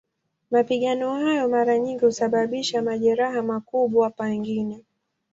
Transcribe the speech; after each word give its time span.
Mapigano 0.51 1.15
hayo 1.15 1.47
mara 1.49 1.77
nyingi 1.79 2.05
husababisha 2.05 2.81
majeraha, 2.81 3.41
makubwa 3.41 4.09
pengine. 4.09 4.83